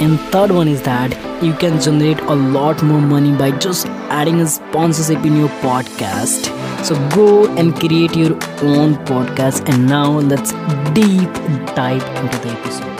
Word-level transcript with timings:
And 0.00 0.18
third 0.32 0.50
one 0.50 0.68
is 0.68 0.82
that 0.82 1.12
you 1.42 1.52
can 1.52 1.80
generate 1.80 2.20
a 2.20 2.34
lot 2.34 2.82
more 2.82 3.00
money 3.00 3.36
by 3.36 3.50
just 3.58 3.86
adding 4.20 4.40
a 4.40 4.46
sponsorship 4.46 5.24
in 5.24 5.36
your 5.36 5.48
podcast. 5.60 6.50
So 6.84 6.94
go 7.10 7.46
and 7.56 7.74
create 7.74 8.16
your 8.16 8.34
own 8.62 8.96
podcast. 9.06 9.68
And 9.68 9.86
now 9.86 10.10
let's 10.10 10.52
deep 10.94 11.32
dive 11.74 12.02
into 12.22 12.38
the 12.38 12.48
episode. 12.48 12.90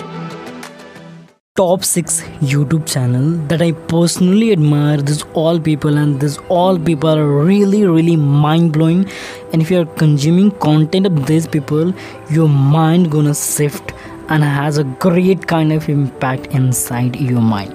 Top 1.56 1.84
six 1.84 2.20
YouTube 2.52 2.84
channel 2.92 3.30
that 3.46 3.62
I 3.62 3.70
personally 3.70 4.50
admire. 4.50 4.96
This 4.96 5.22
all 5.34 5.60
people 5.60 5.98
and 5.98 6.18
this 6.18 6.36
all 6.48 6.78
people 6.78 7.10
are 7.10 7.28
really 7.44 7.84
really 7.86 8.16
mind 8.16 8.72
blowing. 8.72 9.08
And 9.52 9.62
if 9.62 9.70
you 9.70 9.82
are 9.82 9.84
consuming 9.84 10.50
content 10.52 11.06
of 11.06 11.26
these 11.26 11.46
people, 11.46 11.94
your 12.28 12.48
mind 12.48 13.12
gonna 13.12 13.36
shift 13.36 13.93
and 14.28 14.44
has 14.44 14.78
a 14.78 14.84
great 14.84 15.46
kind 15.46 15.72
of 15.72 15.88
impact 15.88 16.46
inside 16.46 17.16
your 17.16 17.40
mind. 17.40 17.72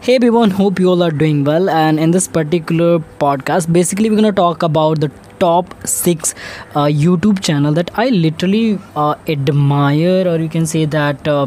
Hey 0.00 0.16
everyone 0.16 0.50
hope 0.50 0.78
you 0.78 0.88
all 0.90 1.02
are 1.02 1.10
doing 1.10 1.44
well. 1.44 1.70
And 1.70 1.98
in 1.98 2.10
this 2.10 2.28
particular 2.28 2.98
podcast 3.18 3.72
basically 3.72 4.10
we're 4.10 4.22
to 4.22 4.32
talk 4.32 4.62
about 4.62 5.00
the 5.00 5.10
top 5.40 5.74
six 5.84 6.32
uh, 6.76 6.84
youtube 6.84 7.42
channel 7.42 7.72
that 7.72 7.90
i 7.96 8.08
literally 8.08 8.78
uh, 8.94 9.16
admire 9.26 10.28
or 10.28 10.36
you 10.38 10.48
can 10.48 10.64
say 10.64 10.84
that 10.84 11.26
uh, 11.26 11.44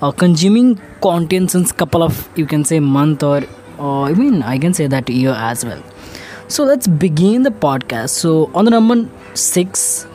uh 0.00 0.10
consuming 0.10 0.80
content 1.02 1.50
since 1.50 1.70
couple 1.70 2.02
of 2.02 2.26
you 2.36 2.46
can 2.46 2.64
say 2.64 2.80
month 2.80 3.22
or 3.22 3.42
i 3.78 4.14
mean 4.14 4.42
i 4.42 4.56
can 4.56 4.72
say 4.72 4.86
that 4.86 5.08
year 5.10 5.34
as 5.36 5.62
well. 5.62 5.82
So 6.48 6.64
let's 6.64 6.86
begin 6.88 7.42
the 7.42 7.50
podcast. 7.50 8.08
So 8.08 8.50
on 8.54 8.64
the 8.64 8.70
number 8.70 9.06
six 9.34 10.06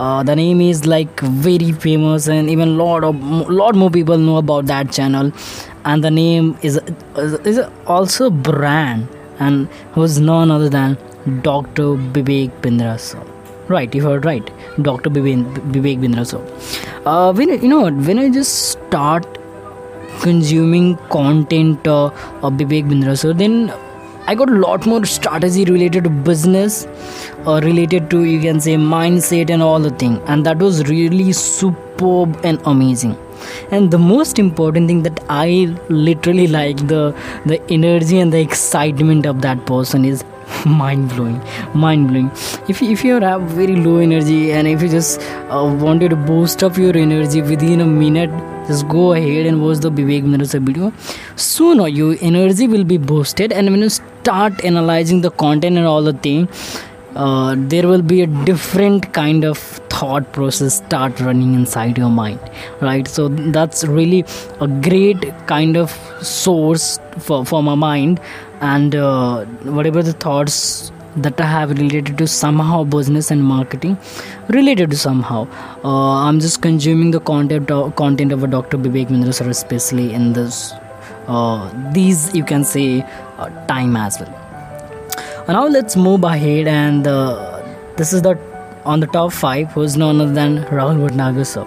uh, 0.00 0.22
the 0.22 0.34
name 0.34 0.60
is 0.66 0.86
like 0.86 1.20
very 1.46 1.72
famous 1.86 2.28
and 2.34 2.50
even 2.54 2.76
lot 2.78 3.04
of 3.08 3.24
lot 3.62 3.74
more 3.80 3.90
people 3.96 4.22
know 4.28 4.36
about 4.42 4.66
that 4.66 4.92
channel 4.98 5.32
and 5.84 6.04
the 6.08 6.12
name 6.18 6.46
is 6.68 6.78
is 7.50 7.58
also 7.96 8.30
brand 8.30 9.08
and 9.38 9.68
who's 9.96 10.20
none 10.30 10.54
other 10.56 10.70
than 10.76 10.96
Dr. 11.48 11.88
Vivek 12.14 12.62
Bindra 12.62 12.94
right 13.74 13.94
you 13.94 14.02
heard 14.06 14.24
right 14.30 14.50
Dr. 14.88 15.10
Vivek 15.10 16.00
Bindra 16.06 16.24
uh, 17.04 17.32
when 17.32 17.54
you 17.66 17.68
know 17.74 17.84
when 18.08 18.18
I 18.24 18.30
just 18.30 18.70
start 18.70 19.28
consuming 20.22 20.96
content 21.18 21.86
uh, 21.86 22.06
of 22.48 22.54
Vivek 22.64 22.90
Bindra 22.94 23.38
then 23.44 23.72
I 24.30 24.34
got 24.36 24.48
a 24.48 24.58
lot 24.62 24.86
more 24.86 25.04
strategy 25.04 25.64
related 25.64 26.04
to 26.04 26.10
business, 26.10 26.86
uh, 27.46 27.60
related 27.64 28.10
to 28.10 28.22
you 28.22 28.40
can 28.40 28.60
say 28.60 28.74
mindset 28.76 29.50
and 29.50 29.60
all 29.60 29.80
the 29.80 29.90
thing, 30.02 30.20
and 30.26 30.46
that 30.46 30.58
was 30.58 30.84
really 30.88 31.32
superb 31.32 32.38
and 32.44 32.60
amazing. 32.64 33.16
And 33.72 33.90
the 33.90 33.98
most 33.98 34.38
important 34.38 34.86
thing 34.86 35.02
that 35.02 35.18
I 35.28 35.74
literally 35.88 36.46
like 36.58 36.86
the 36.92 37.00
the 37.44 37.58
energy 37.78 38.20
and 38.20 38.32
the 38.32 38.40
excitement 38.40 39.26
of 39.26 39.42
that 39.48 39.66
person 39.72 40.04
is 40.04 40.22
mind 40.82 41.08
blowing 41.14 41.40
mind 41.82 42.08
blowing 42.08 42.30
if 42.74 42.82
if 42.82 43.04
you 43.08 43.18
have 43.26 43.42
very 43.58 43.76
low 43.88 43.96
energy 44.06 44.38
and 44.52 44.72
if 44.74 44.82
you 44.82 44.88
just 44.94 45.28
uh, 45.56 45.64
wanted 45.84 46.16
to 46.16 46.22
boost 46.30 46.64
up 46.68 46.80
your 46.84 46.96
energy 47.02 47.42
within 47.52 47.86
a 47.86 47.86
minute 47.86 48.40
just 48.70 48.86
go 48.88 49.12
ahead 49.14 49.46
and 49.46 49.62
watch 49.62 49.78
the 49.78 49.90
Vivek 49.90 50.22
Bindra's 50.24 50.52
video. 50.54 50.92
Soon 51.34 51.80
your 51.94 52.16
energy 52.20 52.68
will 52.68 52.84
be 52.84 52.98
boosted 52.98 53.52
and 53.52 53.70
when 53.70 53.80
you 53.80 53.90
start 54.20 54.64
analyzing 54.64 55.20
the 55.20 55.30
content 55.30 55.76
and 55.76 55.86
all 55.86 56.02
the 56.02 56.12
thing 56.12 56.48
uh, 57.16 57.54
there 57.56 57.88
will 57.88 58.02
be 58.02 58.22
a 58.22 58.26
different 58.26 59.12
kind 59.12 59.44
of 59.44 59.58
thought 59.58 60.32
process 60.32 60.76
start 60.76 61.20
running 61.20 61.54
inside 61.54 61.98
your 61.98 62.08
mind 62.08 62.40
right 62.80 63.08
so 63.08 63.28
that's 63.28 63.84
really 63.84 64.24
a 64.60 64.68
great 64.68 65.24
kind 65.46 65.76
of 65.76 65.90
source 66.22 66.98
for, 67.18 67.44
for 67.44 67.62
my 67.62 67.74
mind 67.74 68.20
and 68.60 68.94
uh, 68.94 69.44
whatever 69.78 70.02
the 70.02 70.12
thoughts 70.12 70.92
that 71.16 71.40
I 71.40 71.46
have 71.46 71.70
related 71.70 72.18
to 72.18 72.26
somehow 72.28 72.84
business 72.84 73.32
and 73.32 73.42
marketing 73.42 73.98
related 74.48 74.90
to 74.90 74.96
somehow 74.96 75.48
uh, 75.84 76.28
I'm 76.28 76.38
just 76.38 76.62
consuming 76.62 77.10
the 77.10 77.20
content 77.20 77.70
of, 77.70 77.96
content 77.96 78.30
of 78.30 78.44
a 78.44 78.46
Dr. 78.46 78.78
Vivek 78.78 79.08
Bindra 79.08 79.48
especially 79.48 80.12
in 80.14 80.32
this 80.32 80.72
uh, 81.26 81.92
these 81.92 82.32
you 82.34 82.44
can 82.44 82.64
say 82.64 83.02
uh, 83.02 83.29
time 83.66 83.96
as 83.96 84.20
well. 84.20 84.36
Now 85.48 85.66
let's 85.66 85.96
move 85.96 86.24
ahead 86.24 86.68
and 86.68 87.06
uh, 87.06 87.62
this 87.96 88.12
is 88.12 88.22
the 88.22 88.38
on 88.84 89.00
the 89.00 89.06
top 89.06 89.32
5 89.32 89.72
who's 89.72 89.96
none 89.96 90.20
other 90.20 90.32
than 90.32 90.64
Rahul 90.64 91.00
Bhatnagar 91.04 91.46
sir. 91.46 91.66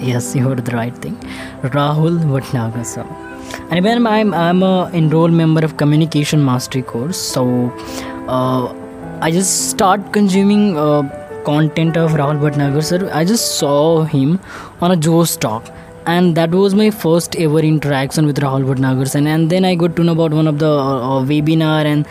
Yes 0.00 0.34
you 0.34 0.48
heard 0.48 0.64
the 0.64 0.76
right 0.76 0.96
thing. 0.96 1.16
Rahul 1.62 2.18
Bhatnagar 2.32 2.84
sir. 2.84 3.04
And 3.70 3.74
even 3.74 4.06
I'm 4.06 4.32
I'm 4.32 4.62
a 4.62 4.90
enrolled 4.92 5.32
member 5.32 5.64
of 5.64 5.76
communication 5.76 6.44
mastery 6.44 6.82
course 6.82 7.18
so 7.18 7.44
uh, 8.28 8.74
I 9.20 9.30
just 9.30 9.70
start 9.70 10.12
consuming 10.12 10.78
uh, 10.78 11.02
content 11.44 11.96
of 11.96 12.12
Rahul 12.12 12.40
Bhatnagar 12.40 12.82
sir. 12.82 13.10
I 13.12 13.24
just 13.24 13.58
saw 13.58 14.04
him 14.04 14.40
on 14.80 14.92
a 14.92 14.96
Josh 14.96 15.36
Talk 15.36 15.73
and 16.06 16.36
that 16.36 16.50
was 16.50 16.74
my 16.74 16.90
first 16.90 17.36
ever 17.36 17.60
interaction 17.60 18.26
with 18.26 18.38
Rahul 18.38 18.64
Bhatnagar 18.70 19.08
sir 19.08 19.20
and 19.34 19.50
then 19.50 19.64
I 19.64 19.74
got 19.74 19.96
to 19.96 20.04
know 20.04 20.12
about 20.12 20.32
one 20.32 20.46
of 20.46 20.58
the 20.58 20.70
uh, 20.70 21.22
webinar 21.30 21.84
and 21.84 22.06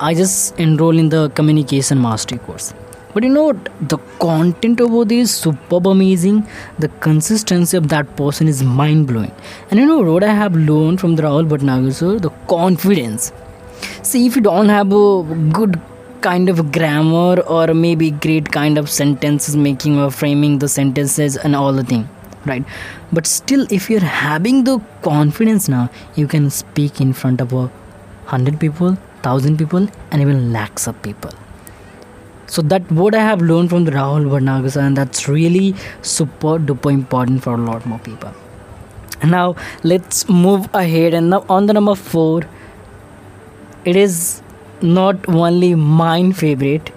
I 0.00 0.14
just 0.14 0.58
enroll 0.58 0.98
in 0.98 1.10
the 1.10 1.28
communication 1.30 2.00
mastery 2.00 2.38
course 2.38 2.72
but 3.12 3.24
you 3.24 3.28
know? 3.28 3.52
The 3.80 3.98
content 4.20 4.80
over 4.80 5.04
there 5.04 5.18
is 5.18 5.34
superb 5.34 5.86
amazing. 5.86 6.46
The 6.78 6.88
consistency 7.00 7.76
of 7.76 7.88
that 7.88 8.16
person 8.16 8.46
is 8.46 8.62
mind 8.62 9.08
blowing. 9.08 9.32
And 9.70 9.80
you 9.80 9.86
know 9.86 10.00
what 10.00 10.22
I 10.22 10.32
have 10.32 10.54
learned 10.54 11.00
from 11.00 11.16
the 11.16 11.24
Rahul 11.24 11.48
Bhatnagar 11.48 11.92
sir? 11.92 12.18
The 12.18 12.30
confidence. 12.46 13.32
See, 14.02 14.26
if 14.26 14.36
you 14.36 14.42
don't 14.42 14.68
have 14.68 14.92
a 14.92 15.22
good 15.52 15.80
kind 16.20 16.48
of 16.48 16.70
grammar 16.70 17.40
or 17.40 17.74
maybe 17.74 18.10
great 18.10 18.52
kind 18.52 18.78
of 18.78 18.90
sentences 18.90 19.56
making 19.56 19.98
or 19.98 20.10
framing 20.10 20.58
the 20.58 20.68
sentences 20.68 21.36
and 21.36 21.56
all 21.56 21.72
the 21.72 21.82
thing 21.82 22.08
right? 22.46 22.64
But 23.12 23.26
still 23.26 23.66
if 23.70 23.90
you're 23.90 24.00
having 24.00 24.64
the 24.64 24.80
confidence 25.02 25.68
now 25.68 25.90
you 26.14 26.26
can 26.26 26.50
speak 26.50 27.00
in 27.00 27.12
front 27.12 27.40
of 27.40 27.52
a 27.52 27.70
hundred 28.26 28.58
people 28.60 28.96
thousand 29.22 29.58
people 29.58 29.86
and 30.10 30.22
even 30.22 30.52
lakhs 30.52 30.86
of 30.86 31.00
people. 31.02 31.30
So 32.46 32.62
that 32.62 32.90
what 32.90 33.14
i 33.14 33.22
have 33.22 33.40
learned 33.40 33.70
from 33.70 33.84
the 33.84 33.92
rahul 33.92 34.28
Bhatnagar 34.34 34.76
and 34.84 34.96
that's 34.96 35.28
really 35.28 35.74
super 36.02 36.58
duper 36.58 36.92
important 36.92 37.42
for 37.42 37.54
a 37.54 37.58
lot 37.58 37.86
more 37.86 37.98
people. 37.98 38.32
Now 39.24 39.56
let's 39.82 40.28
move 40.28 40.68
ahead 40.72 41.14
and 41.14 41.30
now 41.30 41.44
on 41.48 41.66
the 41.66 41.74
number 41.74 41.94
four 41.94 42.42
it 43.84 43.96
is 43.96 44.42
not 44.82 45.28
only 45.28 45.74
mine 45.74 46.32
favorite 46.32 46.90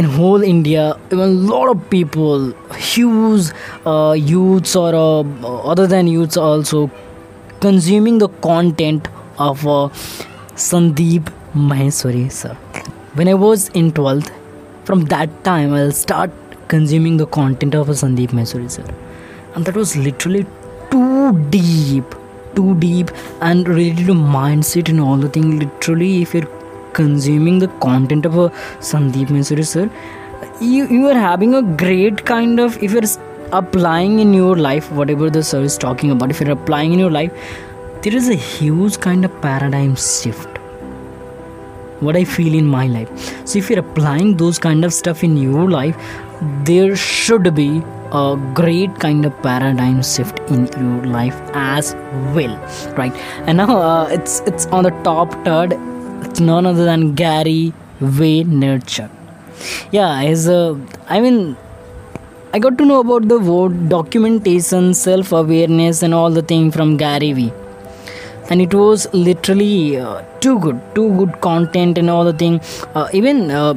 in 0.00 0.08
whole 0.16 0.42
india 0.54 0.84
even 1.12 1.24
a 1.26 1.34
lot 1.52 1.68
of 1.74 1.78
people 1.94 2.42
huge 2.88 3.46
uh, 3.92 4.14
youths 4.32 4.74
or 4.82 4.90
uh, 4.94 5.22
other 5.72 5.86
than 5.94 6.12
youths 6.16 6.40
also 6.48 6.82
consuming 7.66 8.18
the 8.24 8.30
content 8.50 9.08
of 9.50 9.66
uh, 9.76 9.86
sandeep 10.68 11.32
maheshwari 11.70 12.26
sir 12.42 12.54
when 13.20 13.32
i 13.34 13.38
was 13.46 13.70
in 13.80 13.88
12th 14.00 14.30
from 14.88 15.00
that 15.12 15.32
time 15.44 15.74
I'll 15.78 15.92
start 15.92 16.30
consuming 16.68 17.18
the 17.18 17.26
content 17.26 17.74
of 17.74 17.88
Sandeep 18.02 18.30
Maheshwari 18.38 18.70
sir. 18.70 18.84
And 19.54 19.66
that 19.66 19.76
was 19.76 19.96
literally 19.96 20.46
too 20.90 21.38
deep, 21.50 22.14
too 22.54 22.74
deep 22.76 23.10
and 23.42 23.68
related 23.68 24.06
to 24.06 24.14
mindset 24.14 24.88
and 24.88 25.00
all 25.00 25.18
the 25.18 25.28
thing. 25.28 25.58
Literally, 25.58 26.22
if 26.22 26.32
you're 26.32 26.48
consuming 26.92 27.58
the 27.58 27.68
content 27.86 28.26
of 28.26 28.36
a 28.36 28.50
Sandeep 28.80 29.28
Maheshwari 29.28 29.66
sir, 29.66 29.90
you, 30.60 30.86
you 30.88 31.06
are 31.06 31.14
having 31.14 31.54
a 31.54 31.62
great 31.62 32.24
kind 32.24 32.60
of 32.60 32.82
if 32.82 32.92
you're 32.92 33.02
applying 33.52 34.18
in 34.18 34.34
your 34.34 34.56
life 34.56 34.90
whatever 34.92 35.30
the 35.30 35.42
sir 35.42 35.62
is 35.62 35.78
talking 35.78 36.10
about, 36.10 36.30
if 36.30 36.40
you're 36.40 36.50
applying 36.50 36.92
in 36.92 36.98
your 36.98 37.10
life, 37.10 37.32
there 38.02 38.14
is 38.14 38.28
a 38.28 38.34
huge 38.34 39.00
kind 39.00 39.24
of 39.24 39.40
paradigm 39.40 39.96
shift 39.96 40.48
what 42.00 42.16
I 42.16 42.22
feel 42.22 42.54
in 42.54 42.64
my 42.64 42.86
life. 42.86 43.08
So 43.44 43.58
if 43.58 43.68
you're 43.68 43.80
applying 43.80 44.36
those 44.36 44.56
kind 44.56 44.84
of 44.84 44.92
stuff 44.94 45.24
in 45.24 45.36
your 45.36 45.68
life, 45.68 45.96
there 46.40 46.94
should 46.94 47.52
be 47.56 47.82
a 48.12 48.36
great 48.54 48.94
kind 48.98 49.26
of 49.26 49.42
paradigm 49.42 50.02
shift 50.02 50.38
in 50.50 50.66
your 50.66 51.04
life 51.04 51.38
as 51.52 51.94
well 52.34 52.56
right 52.96 53.12
and 53.46 53.58
now 53.58 53.78
uh, 53.78 54.08
it's 54.10 54.40
it's 54.46 54.66
on 54.66 54.84
the 54.84 54.90
top 55.02 55.32
third 55.44 55.74
It's 56.28 56.40
none 56.40 56.66
other 56.66 56.84
than 56.84 57.14
Gary 57.14 57.72
Vaynerchuk. 58.00 59.10
Yeah, 59.90 60.20
his. 60.20 60.48
Uh, 60.48 60.76
I 61.08 61.20
mean, 61.20 61.56
I 62.52 62.58
got 62.58 62.76
to 62.78 62.84
know 62.84 63.00
about 63.00 63.28
the 63.28 63.38
word 63.38 63.88
documentation, 63.88 64.92
self 64.94 65.32
awareness, 65.32 66.02
and 66.02 66.14
all 66.14 66.30
the 66.30 66.42
thing 66.42 66.70
from 66.70 66.96
Gary 66.98 67.32
Vee. 67.32 67.52
And 68.50 68.60
it 68.60 68.74
was 68.74 69.06
literally 69.12 69.98
uh, 69.98 70.22
too 70.40 70.58
good, 70.58 70.80
too 70.94 71.08
good 71.16 71.40
content 71.40 71.98
and 71.98 72.10
all 72.10 72.24
the 72.24 72.32
thing. 72.32 72.60
Uh, 72.94 73.08
even 73.12 73.50
uh, 73.50 73.74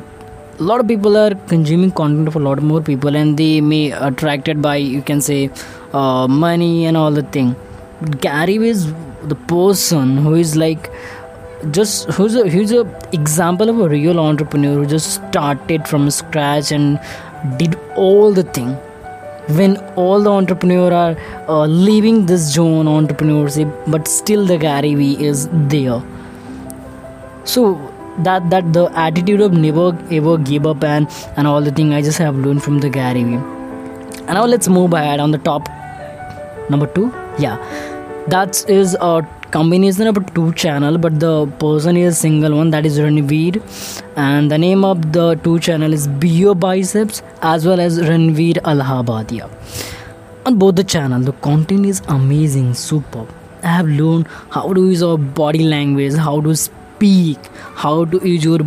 a 0.59 0.63
lot 0.63 0.79
of 0.81 0.87
people 0.87 1.17
are 1.17 1.33
consuming 1.53 1.91
content 1.91 2.27
of 2.27 2.35
a 2.35 2.39
lot 2.39 2.61
more 2.61 2.81
people, 2.81 3.15
and 3.15 3.37
they 3.37 3.61
may 3.61 3.91
attracted 3.91 4.61
by 4.61 4.75
you 4.75 5.01
can 5.01 5.21
say 5.21 5.49
uh, 5.93 6.27
money 6.27 6.85
and 6.85 6.97
all 6.97 7.11
the 7.11 7.23
thing. 7.23 7.55
Gary 8.19 8.57
is 8.57 8.91
the 9.23 9.35
person 9.35 10.17
who 10.17 10.33
is 10.33 10.55
like 10.57 10.91
just 11.71 12.09
who's 12.11 12.35
a 12.35 12.49
who's 12.49 12.71
a 12.71 12.81
example 13.13 13.69
of 13.69 13.79
a 13.79 13.89
real 13.89 14.19
entrepreneur 14.19 14.75
who 14.75 14.85
just 14.85 15.13
started 15.13 15.87
from 15.87 16.09
scratch 16.09 16.71
and 16.71 16.99
did 17.57 17.75
all 17.95 18.33
the 18.33 18.43
thing? 18.43 18.73
When 19.57 19.77
all 19.95 20.21
the 20.21 20.31
entrepreneur 20.31 20.93
are 20.93 21.17
uh, 21.47 21.65
leaving 21.65 22.25
this 22.25 22.41
zone 22.53 22.85
entrepreneurship 22.85 23.71
but 23.91 24.07
still 24.07 24.45
the 24.45 24.57
gary 24.57 24.95
vee 24.95 25.23
is 25.23 25.47
there. 25.51 26.01
So 27.43 27.65
that 28.19 28.49
that 28.49 28.73
the 28.73 28.85
attitude 28.95 29.41
of 29.41 29.53
never 29.53 29.97
ever 30.11 30.37
give 30.37 30.65
up 30.65 30.83
and 30.83 31.07
and 31.37 31.47
all 31.47 31.61
the 31.61 31.71
thing 31.71 31.93
i 31.93 32.01
just 32.01 32.17
have 32.17 32.35
learned 32.35 32.61
from 32.61 32.79
the 32.79 32.89
gary 32.89 33.23
vee 33.23 33.35
and 33.35 34.33
now 34.37 34.45
let's 34.45 34.67
move 34.67 34.93
ahead 34.93 35.19
on 35.19 35.31
the 35.31 35.37
top 35.37 35.69
number 36.69 36.87
two. 36.87 37.13
Yeah. 37.37 37.57
That 38.27 38.63
is 38.69 38.95
a 39.01 39.27
combination 39.51 40.07
of 40.07 40.17
two 40.33 40.51
channel 40.53 40.97
but 40.97 41.19
the 41.19 41.45
person 41.63 41.97
is 41.97 42.13
a 42.13 42.19
single 42.19 42.55
one 42.55 42.69
that 42.71 42.85
is 42.85 42.99
Ranveer. 42.99 43.61
And 44.15 44.49
the 44.49 44.57
name 44.57 44.83
of 44.85 45.11
the 45.11 45.35
two 45.35 45.59
channel 45.59 45.93
is 45.93 46.07
BeerBiceps 46.07 47.21
as 47.41 47.65
well 47.65 47.79
as 47.79 47.99
Ranveer 47.99 48.55
Allahabadia 48.73 49.49
on 50.45 50.57
both 50.57 50.75
the 50.75 50.83
channel 50.83 51.21
the 51.21 51.33
content 51.47 51.85
is 51.85 52.01
amazing 52.07 52.73
super 52.73 53.25
I 53.63 53.67
have 53.67 53.87
learned 53.87 54.27
how 54.49 54.73
to 54.73 54.85
use 54.89 55.03
our 55.03 55.17
body 55.17 55.63
language 55.63 56.15
how 56.15 56.41
to 56.41 56.55
speak 56.55 57.37
how 57.75 58.05
to 58.05 58.27
use 58.27 58.43
your 58.43 58.59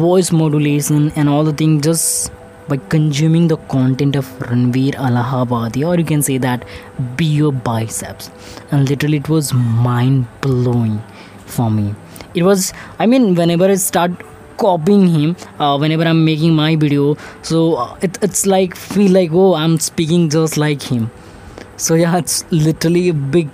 voice 0.00 0.32
modulation 0.32 1.12
and 1.14 1.28
all 1.28 1.44
the 1.44 1.52
things 1.52 1.84
just 1.84 2.32
by 2.70 2.78
consuming 2.94 3.48
the 3.48 3.58
content 3.74 4.16
of 4.16 4.26
Ranveer 4.48 4.94
Allahabadia, 4.94 5.88
or 5.88 5.98
you 5.98 6.04
can 6.04 6.22
say 6.22 6.38
that 6.38 6.64
BeerBiceps. 7.16 8.30
And 8.70 8.88
literally, 8.88 9.18
it 9.18 9.28
was 9.28 9.52
mind 9.52 10.26
blowing 10.40 11.02
for 11.46 11.70
me. 11.70 11.94
It 12.34 12.44
was, 12.44 12.72
I 12.98 13.06
mean, 13.06 13.34
whenever 13.34 13.66
I 13.66 13.74
start 13.74 14.12
copying 14.60 15.06
him 15.08 15.36
uh, 15.58 15.76
whenever 15.82 16.04
i'm 16.04 16.22
making 16.22 16.54
my 16.54 16.76
video 16.76 17.16
so 17.40 17.76
uh, 17.76 17.98
it, 18.02 18.18
it's 18.22 18.44
like 18.46 18.76
feel 18.76 19.10
like 19.10 19.30
oh 19.32 19.54
i'm 19.54 19.78
speaking 19.78 20.28
just 20.28 20.58
like 20.58 20.82
him 20.82 21.10
so 21.78 21.94
yeah 21.94 22.18
it's 22.18 22.44
literally 22.52 23.08
a 23.08 23.14
big 23.14 23.48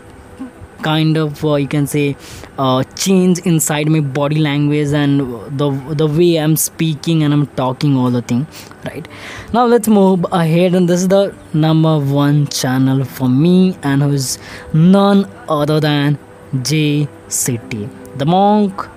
kind 0.82 1.16
of 1.16 1.44
uh, 1.44 1.54
you 1.54 1.68
can 1.68 1.86
say 1.86 2.16
uh, 2.58 2.82
change 2.94 3.38
inside 3.40 3.88
my 3.88 4.00
body 4.00 4.38
language 4.38 4.92
and 4.92 5.20
the 5.58 5.70
the 5.94 6.06
way 6.06 6.36
i'm 6.36 6.56
speaking 6.56 7.22
and 7.22 7.32
i'm 7.32 7.46
talking 7.62 7.96
all 7.96 8.10
the 8.10 8.22
thing 8.22 8.46
right? 8.86 9.08
Now 9.52 9.66
let's 9.66 9.88
move 9.88 10.26
ahead 10.32 10.74
and 10.74 10.88
this 10.88 11.02
is 11.02 11.08
the 11.08 11.34
number 11.52 11.98
one 11.98 12.46
channel 12.48 13.04
for 13.04 13.28
me 13.28 13.76
and 13.82 14.02
who's 14.02 14.38
none 14.72 15.28
other 15.48 15.80
than 15.80 16.18
jay 16.62 17.08
shetty. 17.28 17.88
The 18.18 18.26
monk 18.26 18.88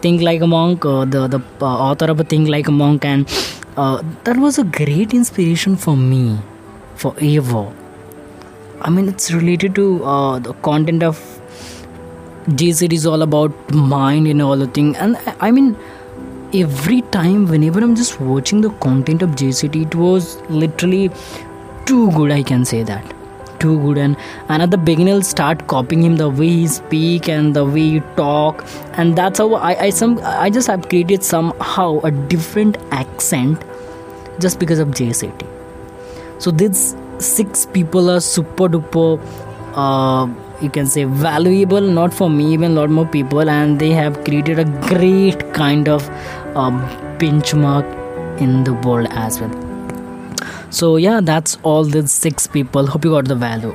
think 0.00 0.22
like 0.22 0.40
a 0.40 0.46
monk 0.46 0.84
uh, 0.84 1.04
the 1.04 1.28
the 1.28 1.40
uh, 1.60 1.90
author 1.90 2.10
of 2.10 2.20
a 2.20 2.24
think 2.24 2.48
like 2.48 2.68
a 2.68 2.72
monk 2.72 3.04
and 3.04 3.28
uh, 3.76 4.02
that 4.24 4.36
was 4.36 4.58
a 4.58 4.64
great 4.64 5.14
inspiration 5.14 5.76
for 5.76 5.96
me 5.96 6.38
forever 6.96 7.64
I 8.84 8.90
mean, 8.90 9.08
it's 9.08 9.30
related 9.32 9.74
to 9.76 10.04
uh, 10.04 10.38
the 10.40 10.52
content 10.54 11.02
of 11.04 11.18
Jay 12.56 12.70
Shetty 12.70 12.94
is 12.94 13.06
all 13.06 13.22
about 13.22 13.52
mind 13.72 14.26
and 14.26 14.42
all 14.42 14.56
the 14.56 14.66
thing. 14.66 14.96
And 14.96 15.16
I 15.40 15.52
mean, 15.52 15.76
every 16.52 17.02
time, 17.02 17.46
whenever 17.46 17.80
I'm 17.80 17.94
just 17.94 18.20
watching 18.20 18.60
the 18.60 18.70
content 18.86 19.22
of 19.22 19.36
Jay 19.36 19.50
Shetty, 19.50 19.82
it 19.86 19.94
was 19.94 20.36
literally 20.50 21.10
too 21.86 22.10
good. 22.12 22.32
I 22.32 22.42
can 22.42 22.64
say 22.64 22.82
that 22.82 23.14
too 23.60 23.78
good. 23.82 23.98
And 23.98 24.16
and 24.48 24.62
at 24.62 24.72
the 24.72 24.78
beginning, 24.78 25.14
I'll 25.14 25.22
start 25.22 25.66
copying 25.68 26.02
him 26.02 26.16
the 26.16 26.28
way 26.28 26.48
he 26.48 26.66
speak 26.66 27.28
and 27.28 27.54
the 27.54 27.64
way 27.64 27.88
he 27.90 28.00
talk, 28.16 28.64
and 28.94 29.16
that's 29.16 29.38
how 29.38 29.54
I 29.54 29.74
I 29.84 29.90
some 29.90 30.18
I 30.24 30.50
just 30.50 30.66
have 30.66 30.88
created 30.88 31.22
somehow 31.22 32.00
a 32.00 32.10
different 32.10 32.82
accent 33.02 33.64
just 34.40 34.58
because 34.58 34.80
of 34.86 34.92
Jay 35.02 35.10
Shetty. 35.20 35.48
So 36.40 36.50
this 36.50 36.96
six 37.22 37.66
people 37.66 38.10
are 38.10 38.20
super 38.20 38.68
duper 38.68 39.20
uh, 39.74 40.26
you 40.60 40.70
can 40.70 40.86
say 40.86 41.04
valuable 41.04 41.80
not 41.80 42.12
for 42.12 42.28
me 42.30 42.52
even 42.52 42.72
a 42.72 42.74
lot 42.74 42.90
more 42.90 43.06
people 43.06 43.48
and 43.48 43.78
they 43.78 43.90
have 43.90 44.22
created 44.24 44.58
a 44.58 44.64
great 44.88 45.52
kind 45.54 45.88
of 45.88 46.08
uh, 46.56 46.70
benchmark 47.18 47.86
in 48.40 48.64
the 48.64 48.74
world 48.74 49.08
as 49.10 49.40
well. 49.40 49.54
So 50.70 50.96
yeah 50.96 51.20
that's 51.20 51.58
all 51.62 51.84
the 51.84 52.06
six 52.06 52.46
people. 52.46 52.86
Hope 52.86 53.04
you 53.04 53.10
got 53.10 53.26
the 53.26 53.34
value 53.34 53.74